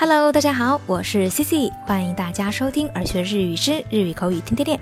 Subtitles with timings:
[0.00, 4.80] Hello，大家好，我是 Cici，欢迎大家收听耳学日语之日语口语天天练。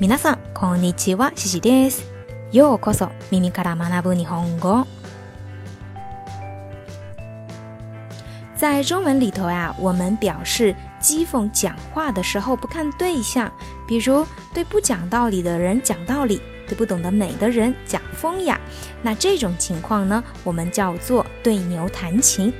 [0.00, 2.02] 皆さんこんにちは、Cici です。
[2.52, 4.86] ようこそ耳から学ぶ日本語。
[8.56, 13.52] 在中文里头呀，我们表示讥讽讲话的时候不看对象，
[13.86, 18.58] 比如对不讲道理的人讲道理，对不懂得美的人讲风雅。
[19.02, 22.52] 那这种情况呢，我们叫做对牛弹琴。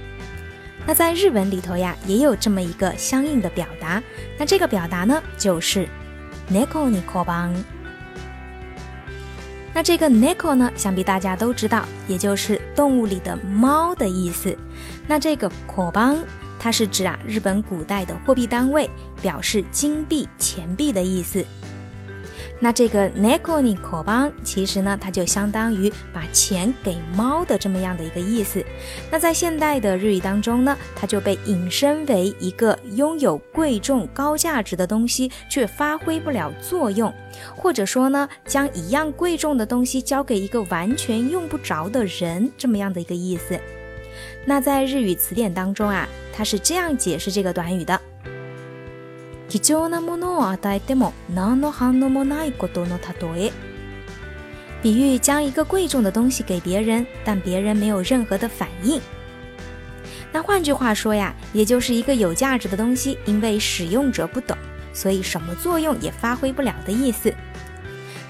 [0.86, 4.02] 那在日文里头呀，也有这么一个相应的表达。
[4.38, 5.88] 那这个表达呢，就是
[6.52, 7.52] neko ni koban。
[9.74, 14.58] 那这个 neko 呢，想必大家都知道，也就是动物里的猫的意思。
[15.08, 16.18] 那这个 koban，
[16.60, 18.90] 它是指啊日本古代的货币单位，
[19.22, 21.46] 表示金币、钱币的意思。
[22.64, 28.64] 那这个 neko ni koban 其实呢，它就相当于把钱给猫的这么样的一个意思。
[29.10, 37.12] 那在现代的日语当中呢，它就被引申为一个拥有贵重高价值的东西却发挥不了作用，
[37.56, 43.60] 或者说呢，将一样贵重的东西交给一个完全用不着的人这么样的一个意思。
[44.46, 48.00] 那在日语词典当中啊，它是这样解释这个短语的。
[49.51, 53.53] 貴重なものを与えても何の反応もないことの例え。
[54.83, 59.01] 比喻将一个贵重的东西给别人，但别人没有任何的反应。
[60.33, 64.57] 那换句话说呀，也就是一个有价值的东西，因为使用者不懂，
[64.93, 67.33] 所以什么作用也发挥不了的意思。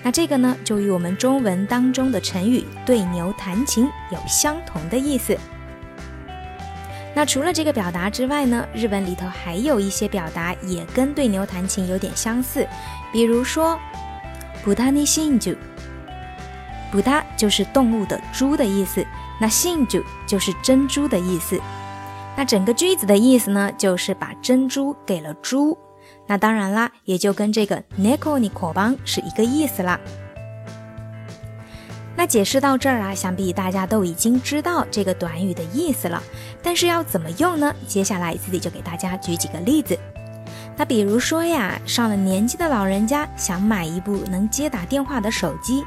[0.03, 5.37] 那这个呢，就与我们中文当中的成语“对牛弹琴”有相同的意思。
[7.21, 12.67] 那除了这个表达之外呢，日文里头还有一些表达也跟对牛弹琴有点相似，
[13.13, 13.79] 比如说“
[14.65, 15.57] ブタニシンジュ”，“
[16.93, 19.07] ブタ”就是动物的猪的意思，
[19.41, 21.61] 那“シンジュ”就是珍珠的意思。
[22.37, 25.79] 那整个句子的意思呢，就是把珍珠给了猪。
[26.27, 29.99] 那当然啦，也就跟这个“ネコニコバン”是一个意思啦。
[32.22, 36.22] 那解释到这儿啊，想必大家都已经知道这个短语的意思了。
[36.62, 37.74] 但是要怎么用呢？
[37.88, 39.98] 接下来自己就给大家举几个例子。
[40.78, 45.84] 那比如说呀，上了年纪的老人家想买一部能接打电话的手机，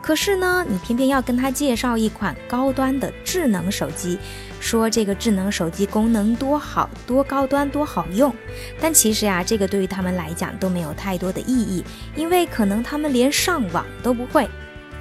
[0.00, 4.18] 可是呢，你偏偏要跟他介绍一款高端的智能手机，
[4.60, 8.34] 说这个智能手机功能多好多高端多好用。
[8.80, 11.84] 但其实呀，这个对于他们来讲都没有太多的意义，
[12.16, 14.48] 因为可能他们连上网都不会。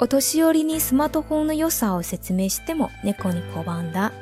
[0.00, 4.12] お年寄りにスマートフォンの良さを説明しても猫に拒んだ。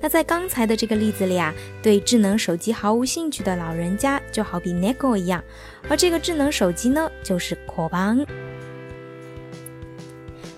[0.00, 5.44] 那在刚才的这个例子里啊，对智能手机毫无兴趣的老人家就好比 neko 一样，
[5.88, 8.26] 而这个智能手机呢，就是 koban。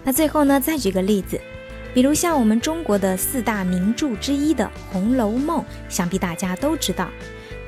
[0.03, 1.39] 那最后呢，再举个例子，
[1.93, 5.61] 比如像我们中国的四大名著之一的《红楼梦》，
[5.91, 7.11] 想必大家都知道。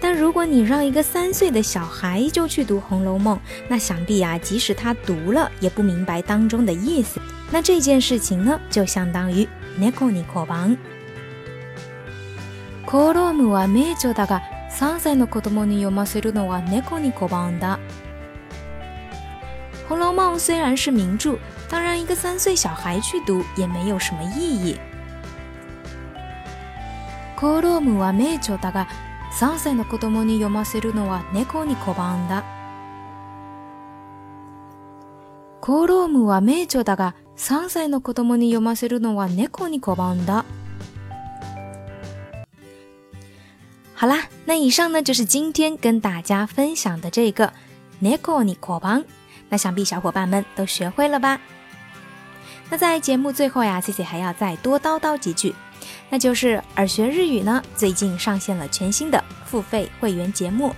[0.01, 3.37] 但如果你让一个三岁的小孩就去读《红楼梦》，
[3.69, 7.21] 那想必啊，即使他读了，也不明白当中的意思。
[7.51, 9.49] 那这件事情呢，就相当于
[9.81, 10.77] neko ni koban。
[12.85, 17.79] コロムは名著だが、三歳の子供に読ませるのは猫に拒んだ。《
[19.89, 21.37] 红楼梦》虽然是名著，
[21.69, 24.77] 当然一个三岁小孩去读也没有什么意义。
[27.35, 28.87] コロムは名著だが。
[29.32, 32.44] 三歳の子供に読ませるのは猫に拒んだ。
[35.60, 40.46] コロームは名著だが、三歳の子供に読ませるのは猫に拒んだ。
[43.96, 47.54] 好啦，那以上呢就是今天跟大家分享的这个
[48.00, 49.06] 猫に拒ん。
[49.50, 51.40] 那想必小伙伴们都学会了吧？
[52.70, 55.56] 那在节目最后呀，C C 还要再多叨叨几句。
[56.12, 60.76] 那就是耳学日语呢，最近上线了全新的付费会员节目。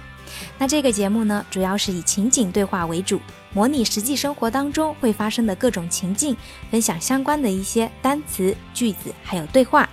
[0.57, 3.19] 那这个节目呢，主要是以情景对话为主，
[3.51, 6.37] 模拟实际生活当中会发生的各种情境，
[6.69, 9.89] 分享相关的一些单词、句子还有对话。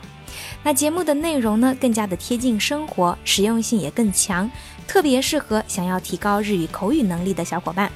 [0.62, 4.50] 那节目的内容呢，更加的贴近生活，实用性也更强，
[4.86, 7.90] 特别适合想要提高日语口语能力的小伙伴。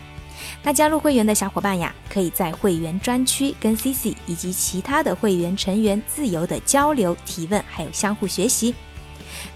[0.66, 8.74] 那加入会员的小伙伴呀，可以在会员专区跟 C C 以及其他的会员成员自由的交流、提问，还有相互学习。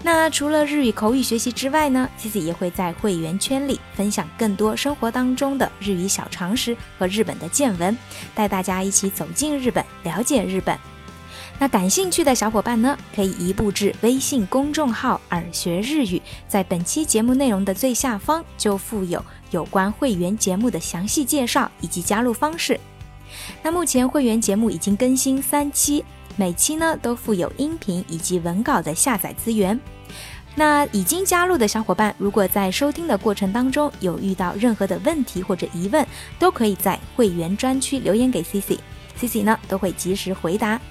[0.03, 7.97] 那除了日语口语学习之外呢，C C 也会在会员圈里分享更多生活当中的日语小常识和日本的见闻，
[8.35, 10.77] 带大家一起走进日本，了解日本。
[11.57, 22.79] 那感兴趣的小伙伴呢，可以移步至微信公众号“耳学日语”，在本期节目内容的最下方就附有有关会员节目的详细介绍以及加入方式。
[23.61, 26.03] 那目前会员节目已经更新三期，
[26.35, 29.79] 每期呢都附有音频以及文稿的下载资源。
[30.55, 36.05] 那已经加入的小伙伴，如果在收听的过程当中有遇到任何的问题或者疑问，
[36.39, 40.81] 都可以在会员专区留言给 C C，C C 呢都会及时回答。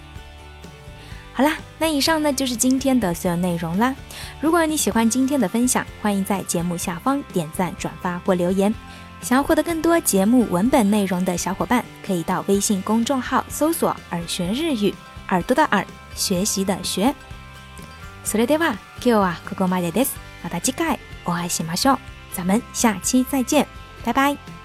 [1.38, 3.96] 好啦，那以上呢就是今天的所有内容啦。
[4.40, 8.74] 如果你喜欢今天的分享，欢迎在节目下方点赞、转发或留言。
[9.22, 14.94] 想要获得更多节目文本内容的小伙伴，可以到微信公众号搜索“耳学日语”，
[15.30, 17.14] 耳朵的耳，学习的学。
[18.26, 20.16] それでは今日はここまでです。
[20.44, 21.98] また次回お会いしましょう。
[22.34, 23.66] 咱们下期再见，
[24.04, 24.57] 拜拜。